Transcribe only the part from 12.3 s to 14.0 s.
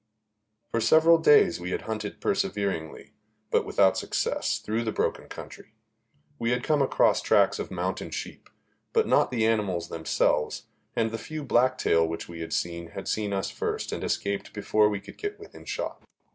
had seen had seen us first